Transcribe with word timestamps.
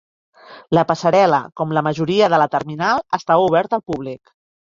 La 0.77 0.83
passarel·la, 0.91 1.39
com 1.61 1.75
la 1.77 1.83
majoria 1.89 2.31
de 2.35 2.39
la 2.43 2.49
terminal, 2.55 3.05
estava 3.21 3.45
oberta 3.51 3.79
al 3.79 3.87
públic. 3.93 4.35